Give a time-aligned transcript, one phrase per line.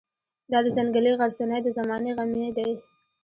[0.51, 2.71] دا د ځنګلي غرڅنۍ د زمانې غمی دی.